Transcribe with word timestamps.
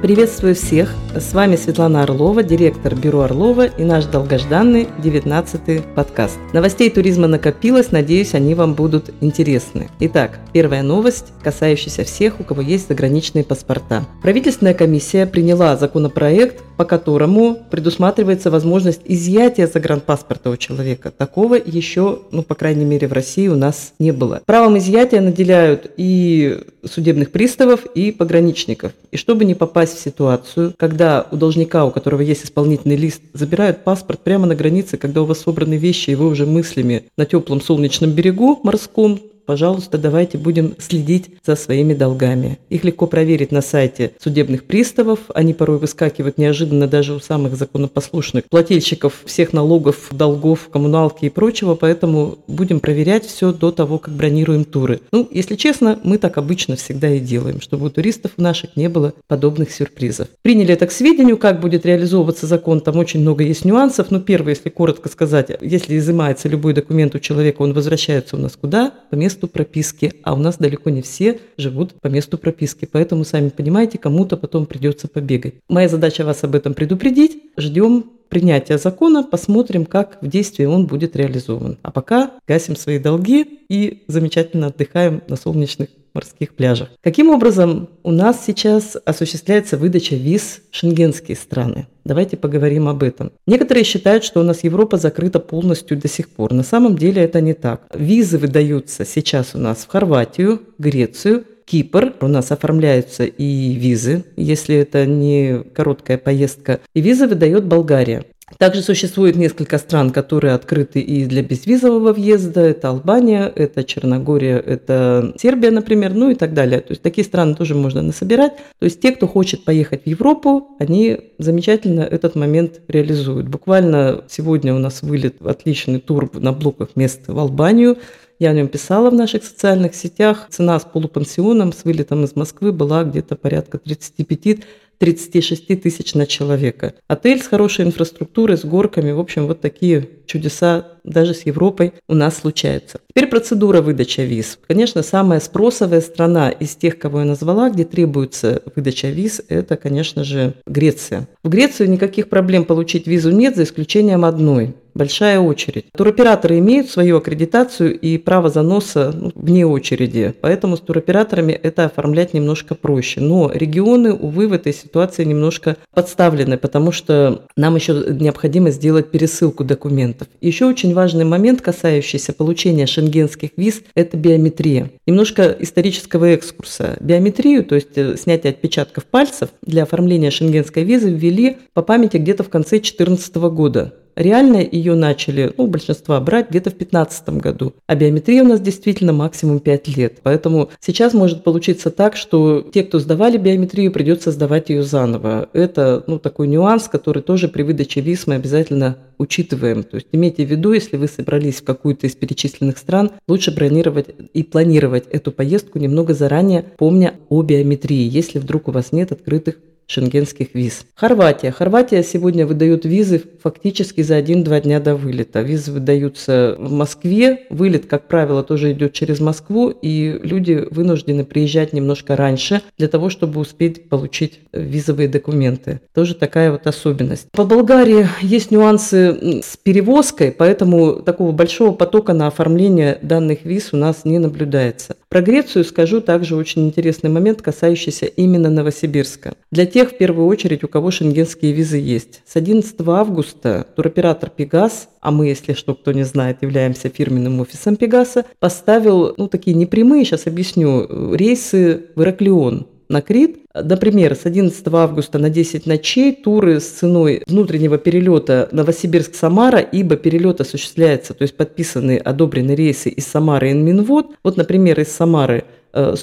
Приветствую 0.00 0.54
всех! 0.54 0.94
С 1.14 1.32
вами 1.32 1.56
Светлана 1.56 2.02
Орлова, 2.02 2.42
директор 2.42 2.94
Бюро 2.94 3.22
Орлова 3.22 3.64
и 3.64 3.82
наш 3.82 4.04
долгожданный 4.04 4.86
19-й 5.02 5.80
подкаст. 5.94 6.38
Новостей 6.52 6.90
туризма 6.90 7.26
накопилось, 7.26 7.90
надеюсь, 7.90 8.34
они 8.34 8.54
вам 8.54 8.74
будут 8.74 9.10
интересны. 9.22 9.88
Итак, 10.00 10.38
первая 10.52 10.82
новость, 10.82 11.32
касающаяся 11.42 12.04
всех, 12.04 12.40
у 12.40 12.44
кого 12.44 12.60
есть 12.60 12.88
заграничные 12.88 13.42
паспорта. 13.42 14.04
Правительственная 14.22 14.74
комиссия 14.74 15.26
приняла 15.26 15.76
законопроект, 15.76 16.62
по 16.76 16.84
которому 16.84 17.58
предусматривается 17.70 18.50
возможность 18.50 19.00
изъятия 19.06 19.66
загранпаспорта 19.66 20.50
у 20.50 20.56
человека. 20.56 21.10
Такого 21.10 21.54
еще, 21.54 22.20
ну, 22.30 22.42
по 22.42 22.54
крайней 22.54 22.84
мере, 22.84 23.08
в 23.08 23.12
России 23.12 23.48
у 23.48 23.56
нас 23.56 23.94
не 23.98 24.12
было. 24.12 24.42
Правом 24.46 24.78
изъятия 24.78 25.20
наделяют 25.20 25.90
и 25.96 26.60
судебных 26.84 27.32
приставов, 27.32 27.86
и 27.94 28.12
пограничников. 28.12 28.92
И 29.10 29.16
чтобы 29.16 29.44
не 29.44 29.54
попасть 29.54 29.96
в 29.96 30.00
ситуацию, 30.00 30.74
когда 30.76 30.97
у 31.30 31.36
должника, 31.36 31.84
у 31.84 31.90
которого 31.90 32.20
есть 32.20 32.44
исполнительный 32.44 32.96
лист, 32.96 33.22
забирают 33.32 33.84
паспорт 33.84 34.20
прямо 34.20 34.46
на 34.46 34.54
границе, 34.54 34.96
когда 34.96 35.22
у 35.22 35.24
вас 35.24 35.40
собраны 35.40 35.74
вещи, 35.74 36.10
и 36.10 36.14
вы 36.14 36.28
уже 36.28 36.46
мыслями 36.46 37.04
на 37.16 37.26
теплом 37.26 37.60
солнечном 37.60 38.10
берегу 38.10 38.60
морском, 38.62 39.20
пожалуйста, 39.48 39.96
давайте 39.96 40.36
будем 40.36 40.74
следить 40.78 41.30
за 41.42 41.56
своими 41.56 41.94
долгами. 41.94 42.58
Их 42.68 42.84
легко 42.84 43.06
проверить 43.06 43.50
на 43.50 43.62
сайте 43.62 44.12
судебных 44.22 44.64
приставов. 44.64 45.20
Они 45.34 45.54
порой 45.54 45.78
выскакивают 45.78 46.36
неожиданно 46.36 46.86
даже 46.86 47.14
у 47.14 47.18
самых 47.18 47.56
законопослушных 47.56 48.44
плательщиков 48.44 49.22
всех 49.24 49.54
налогов, 49.54 50.08
долгов, 50.10 50.68
коммуналки 50.70 51.24
и 51.24 51.30
прочего, 51.30 51.76
поэтому 51.76 52.36
будем 52.46 52.78
проверять 52.78 53.24
все 53.24 53.54
до 53.54 53.72
того, 53.72 53.98
как 53.98 54.12
бронируем 54.12 54.66
туры. 54.66 55.00
Ну, 55.12 55.26
если 55.30 55.56
честно, 55.56 55.98
мы 56.04 56.18
так 56.18 56.36
обычно 56.36 56.76
всегда 56.76 57.08
и 57.08 57.18
делаем, 57.18 57.62
чтобы 57.62 57.86
у 57.86 57.90
туристов 57.90 58.32
наших 58.36 58.76
не 58.76 58.90
было 58.90 59.14
подобных 59.28 59.70
сюрпризов. 59.70 60.28
Приняли 60.42 60.74
это 60.74 60.86
к 60.86 60.92
сведению, 60.92 61.38
как 61.38 61.60
будет 61.60 61.86
реализовываться 61.86 62.46
закон, 62.46 62.82
там 62.82 62.98
очень 62.98 63.20
много 63.20 63.44
есть 63.44 63.64
нюансов. 63.64 64.10
Ну, 64.10 64.20
первое, 64.20 64.52
если 64.52 64.68
коротко 64.68 65.08
сказать, 65.08 65.52
если 65.62 65.96
изымается 65.96 66.50
любой 66.50 66.74
документ 66.74 67.14
у 67.14 67.18
человека, 67.18 67.62
он 67.62 67.72
возвращается 67.72 68.36
у 68.36 68.38
нас 68.38 68.54
куда? 68.54 68.92
По 69.10 69.14
месту 69.14 69.37
месту 69.38 69.48
прописки, 69.48 70.12
а 70.24 70.34
у 70.34 70.36
нас 70.36 70.58
далеко 70.58 70.90
не 70.90 71.00
все 71.02 71.38
живут 71.56 71.94
по 72.00 72.08
месту 72.08 72.38
прописки. 72.38 72.88
Поэтому, 72.90 73.24
сами 73.24 73.50
понимаете, 73.50 73.98
кому-то 73.98 74.36
потом 74.36 74.66
придется 74.66 75.06
побегать. 75.06 75.54
Моя 75.68 75.88
задача 75.88 76.24
вас 76.24 76.42
об 76.44 76.54
этом 76.54 76.74
предупредить. 76.74 77.42
Ждем 77.56 78.04
принятия 78.28 78.78
закона, 78.78 79.22
посмотрим, 79.22 79.86
как 79.86 80.18
в 80.20 80.28
действии 80.28 80.64
он 80.64 80.86
будет 80.86 81.16
реализован. 81.16 81.78
А 81.82 81.90
пока 81.90 82.32
гасим 82.48 82.76
свои 82.76 82.98
долги 82.98 83.46
и 83.68 84.02
замечательно 84.08 84.66
отдыхаем 84.66 85.22
на 85.28 85.36
солнечных 85.36 85.88
морских 86.18 86.54
пляжах. 86.54 86.88
Каким 87.00 87.30
образом 87.30 87.88
у 88.02 88.10
нас 88.10 88.44
сейчас 88.44 88.96
осуществляется 89.04 89.76
выдача 89.76 90.16
виз 90.16 90.60
в 90.70 90.76
шенгенские 90.76 91.36
страны? 91.36 91.86
Давайте 92.04 92.36
поговорим 92.36 92.88
об 92.88 93.02
этом. 93.04 93.30
Некоторые 93.46 93.84
считают, 93.84 94.24
что 94.24 94.40
у 94.40 94.42
нас 94.42 94.64
Европа 94.64 94.96
закрыта 94.96 95.38
полностью 95.38 95.96
до 95.96 96.08
сих 96.08 96.28
пор. 96.28 96.52
На 96.52 96.64
самом 96.64 96.96
деле 96.96 97.22
это 97.22 97.40
не 97.40 97.54
так. 97.54 97.82
Визы 97.94 98.38
выдаются 98.38 99.04
сейчас 99.04 99.54
у 99.54 99.58
нас 99.58 99.78
в 99.78 99.88
Хорватию, 99.88 100.60
Грецию, 100.78 101.44
Кипр. 101.64 102.14
У 102.20 102.26
нас 102.26 102.50
оформляются 102.50 103.24
и 103.24 103.74
визы, 103.74 104.24
если 104.36 104.74
это 104.76 105.06
не 105.06 105.62
короткая 105.74 106.18
поездка. 106.18 106.80
И 106.94 107.00
визы 107.00 107.28
выдает 107.28 107.64
Болгария. 107.64 108.24
Также 108.56 108.82
существует 108.82 109.36
несколько 109.36 109.78
стран, 109.78 110.10
которые 110.10 110.54
открыты 110.54 111.00
и 111.00 111.26
для 111.26 111.42
безвизового 111.42 112.12
въезда. 112.12 112.62
Это 112.62 112.88
Албания, 112.88 113.52
это 113.54 113.84
Черногория, 113.84 114.58
это 114.58 115.34
Сербия, 115.38 115.70
например, 115.70 116.14
ну 116.14 116.30
и 116.30 116.34
так 116.34 116.54
далее. 116.54 116.80
То 116.80 116.92
есть 116.92 117.02
такие 117.02 117.24
страны 117.24 117.54
тоже 117.54 117.74
можно 117.74 118.02
насобирать. 118.02 118.56
То 118.78 118.84
есть 118.84 119.00
те, 119.00 119.12
кто 119.12 119.26
хочет 119.26 119.64
поехать 119.64 120.04
в 120.04 120.06
Европу, 120.06 120.76
они 120.78 121.32
замечательно 121.38 122.00
этот 122.00 122.34
момент 122.36 122.80
реализуют. 122.88 123.48
Буквально 123.48 124.24
сегодня 124.28 124.74
у 124.74 124.78
нас 124.78 125.02
вылет 125.02 125.42
отличный 125.42 126.00
тур 126.00 126.30
на 126.32 126.52
блоках 126.52 126.90
мест 126.96 127.22
в 127.26 127.38
Албанию. 127.38 127.98
Я 128.38 128.50
о 128.50 128.52
нем 128.52 128.68
писала 128.68 129.10
в 129.10 129.14
наших 129.14 129.42
социальных 129.42 129.96
сетях. 129.96 130.46
Цена 130.48 130.78
с 130.78 130.84
полупансионом, 130.84 131.72
с 131.72 131.84
вылетом 131.84 132.22
из 132.24 132.36
Москвы 132.36 132.70
была 132.72 133.02
где-то 133.02 133.34
порядка 133.34 133.78
35 133.78 134.60
36 134.98 135.80
тысяч 135.80 136.14
на 136.14 136.26
человека. 136.26 136.94
Отель 137.06 137.42
с 137.42 137.46
хорошей 137.46 137.84
инфраструктурой, 137.84 138.56
с 138.56 138.64
горками. 138.64 139.12
В 139.12 139.20
общем, 139.20 139.46
вот 139.46 139.60
такие 139.60 140.08
чудеса 140.26 140.86
даже 141.04 141.34
с 141.34 141.46
Европой 141.46 141.94
у 142.08 142.14
нас 142.14 142.38
случаются. 142.38 143.00
Теперь 143.08 143.28
процедура 143.28 143.80
выдачи 143.80 144.20
виз. 144.20 144.58
Конечно, 144.66 145.02
самая 145.02 145.40
спросовая 145.40 146.00
страна 146.00 146.50
из 146.50 146.76
тех, 146.76 146.98
кого 146.98 147.20
я 147.20 147.24
назвала, 147.24 147.70
где 147.70 147.84
требуется 147.84 148.62
выдача 148.76 149.08
виз, 149.08 149.40
это, 149.48 149.76
конечно 149.76 150.24
же, 150.24 150.54
Греция. 150.66 151.28
В 151.42 151.48
Грецию 151.48 151.90
никаких 151.90 152.28
проблем 152.28 152.64
получить 152.64 153.06
визу 153.06 153.30
нет, 153.30 153.56
за 153.56 153.64
исключением 153.64 154.24
одной– 154.24 154.74
большая 154.98 155.40
очередь. 155.40 155.86
Туроператоры 155.96 156.58
имеют 156.58 156.90
свою 156.90 157.16
аккредитацию 157.16 157.98
и 157.98 158.18
право 158.18 158.50
заноса 158.50 159.12
ну, 159.14 159.32
вне 159.34 159.64
очереди, 159.64 160.34
поэтому 160.40 160.76
с 160.76 160.80
туроператорами 160.80 161.52
это 161.52 161.86
оформлять 161.86 162.34
немножко 162.34 162.74
проще. 162.74 163.20
Но 163.20 163.50
регионы, 163.52 164.12
увы, 164.12 164.48
в 164.48 164.52
этой 164.52 164.74
ситуации 164.74 165.24
немножко 165.24 165.76
подставлены, 165.94 166.58
потому 166.58 166.92
что 166.92 167.44
нам 167.56 167.76
еще 167.76 168.04
необходимо 168.10 168.70
сделать 168.70 169.10
пересылку 169.10 169.64
документов. 169.64 170.28
Еще 170.40 170.66
очень 170.66 170.92
важный 170.92 171.24
момент, 171.24 171.62
касающийся 171.62 172.32
получения 172.32 172.86
шенгенских 172.86 173.50
виз, 173.56 173.82
это 173.94 174.16
биометрия. 174.16 174.90
Немножко 175.06 175.56
исторического 175.58 176.26
экскурса. 176.26 176.96
Биометрию, 177.00 177.64
то 177.64 177.76
есть 177.76 177.96
э, 177.96 178.16
снятие 178.16 178.50
отпечатков 178.50 179.04
пальцев 179.04 179.50
для 179.62 179.84
оформления 179.84 180.30
шенгенской 180.30 180.82
визы 180.82 181.10
ввели 181.10 181.58
по 181.72 181.82
памяти 181.82 182.16
где-то 182.16 182.42
в 182.42 182.48
конце 182.48 182.80
2014 182.80 183.36
года. 183.36 183.94
Реально 184.18 184.56
ее 184.56 184.96
начали, 184.96 185.52
ну, 185.56 185.68
большинство 185.68 186.20
брать 186.20 186.50
где-то 186.50 186.70
в 186.70 186.76
2015 186.76 187.28
году. 187.40 187.74
А 187.86 187.94
биометрия 187.94 188.42
у 188.42 188.48
нас 188.48 188.60
действительно 188.60 189.12
максимум 189.12 189.60
5 189.60 189.96
лет. 189.96 190.18
Поэтому 190.24 190.70
сейчас 190.80 191.14
может 191.14 191.44
получиться 191.44 191.92
так, 191.92 192.16
что 192.16 192.62
те, 192.62 192.82
кто 192.82 192.98
сдавали 192.98 193.38
биометрию, 193.38 193.92
придется 193.92 194.32
сдавать 194.32 194.70
ее 194.70 194.82
заново. 194.82 195.48
Это 195.52 196.02
ну, 196.08 196.18
такой 196.18 196.48
нюанс, 196.48 196.88
который 196.88 197.22
тоже 197.22 197.46
при 197.46 197.62
выдаче 197.62 198.00
виз 198.00 198.26
мы 198.26 198.34
обязательно 198.34 198.98
учитываем. 199.18 199.84
То 199.84 199.94
есть 199.98 200.08
имейте 200.10 200.44
в 200.44 200.50
виду, 200.50 200.72
если 200.72 200.96
вы 200.96 201.06
собрались 201.06 201.60
в 201.60 201.64
какую-то 201.64 202.08
из 202.08 202.16
перечисленных 202.16 202.76
стран, 202.78 203.12
лучше 203.28 203.54
бронировать 203.54 204.08
и 204.34 204.42
планировать 204.42 205.06
эту 205.12 205.30
поездку 205.30 205.78
немного 205.78 206.12
заранее, 206.12 206.64
помня 206.76 207.14
о 207.28 207.42
биометрии, 207.42 208.08
если 208.08 208.40
вдруг 208.40 208.66
у 208.66 208.72
вас 208.72 208.90
нет 208.90 209.12
открытых 209.12 209.58
шенгенских 209.88 210.54
виз. 210.54 210.84
Хорватия. 210.94 211.50
Хорватия 211.50 212.02
сегодня 212.02 212.46
выдает 212.46 212.84
визы 212.84 213.22
фактически 213.42 214.02
за 214.02 214.16
один-два 214.16 214.60
дня 214.60 214.78
до 214.78 214.94
вылета. 214.94 215.40
Визы 215.40 215.72
выдаются 215.72 216.56
в 216.58 216.70
Москве. 216.70 217.46
Вылет, 217.50 217.86
как 217.86 218.06
правило, 218.06 218.42
тоже 218.44 218.72
идет 218.72 218.92
через 218.92 219.18
Москву, 219.18 219.70
и 219.70 220.20
люди 220.22 220.66
вынуждены 220.70 221.24
приезжать 221.24 221.72
немножко 221.72 222.16
раньше 222.16 222.60
для 222.76 222.88
того, 222.88 223.08
чтобы 223.08 223.40
успеть 223.40 223.88
получить 223.88 224.40
визовые 224.52 225.08
документы. 225.08 225.80
Тоже 225.94 226.14
такая 226.14 226.52
вот 226.52 226.66
особенность. 226.66 227.28
По 227.32 227.44
Болгарии 227.44 228.06
есть 228.20 228.50
нюансы 228.50 229.40
с 229.42 229.56
перевозкой, 229.56 230.32
поэтому 230.32 230.96
такого 230.96 231.32
большого 231.32 231.72
потока 231.72 232.12
на 232.12 232.26
оформление 232.26 232.98
данных 233.00 233.44
виз 233.44 233.70
у 233.72 233.78
нас 233.78 234.04
не 234.04 234.18
наблюдается. 234.18 234.96
Про 235.08 235.22
Грецию 235.22 235.64
скажу 235.64 236.02
также 236.02 236.36
очень 236.36 236.66
интересный 236.66 237.08
момент, 237.08 237.40
касающийся 237.40 238.04
именно 238.04 238.50
Новосибирска. 238.50 239.32
Для 239.50 239.64
тех, 239.64 239.77
в 239.84 239.96
первую 239.96 240.26
очередь, 240.26 240.64
у 240.64 240.68
кого 240.68 240.90
шенгенские 240.90 241.52
визы 241.52 241.78
есть. 241.78 242.22
С 242.26 242.36
11 242.36 242.74
августа 242.86 243.66
туроператор 243.76 244.30
«Пегас», 244.30 244.88
а 245.00 245.10
мы, 245.10 245.28
если 245.28 245.52
что, 245.52 245.74
кто 245.74 245.92
не 245.92 246.04
знает, 246.04 246.38
являемся 246.42 246.88
фирменным 246.88 247.40
офисом 247.40 247.76
«Пегаса», 247.76 248.24
поставил, 248.38 249.14
ну, 249.16 249.28
такие 249.28 249.56
непрямые, 249.56 250.04
сейчас 250.04 250.26
объясню, 250.26 251.14
рейсы 251.14 251.86
в 251.94 252.02
Ираклион 252.02 252.66
на 252.88 253.02
Крит. 253.02 253.38
Например, 253.54 254.14
с 254.14 254.24
11 254.24 254.66
августа 254.68 255.18
на 255.18 255.30
10 255.30 255.66
ночей 255.66 256.14
туры 256.14 256.60
с 256.60 256.66
ценой 256.66 257.22
внутреннего 257.26 257.76
перелета 257.76 258.48
Новосибирск-Самара, 258.52 259.60
ибо 259.60 259.96
перелет 259.96 260.40
осуществляется, 260.40 261.14
то 261.14 261.22
есть 261.22 261.36
подписаны 261.36 261.98
одобренные 261.98 262.56
рейсы 262.56 262.88
из 262.88 263.06
Самары 263.06 263.50
и 263.50 263.54
Минвод. 263.54 264.16
Вот, 264.22 264.36
например, 264.36 264.80
из 264.80 264.88
Самары– 264.88 265.44